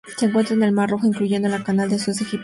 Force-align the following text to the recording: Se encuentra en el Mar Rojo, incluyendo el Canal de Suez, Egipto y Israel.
Se 0.17 0.25
encuentra 0.25 0.55
en 0.55 0.63
el 0.63 0.71
Mar 0.71 0.89
Rojo, 0.89 1.05
incluyendo 1.05 1.47
el 1.47 1.63
Canal 1.63 1.87
de 1.87 1.99
Suez, 1.99 2.17
Egipto 2.21 2.35
y 2.35 2.37
Israel. 2.37 2.39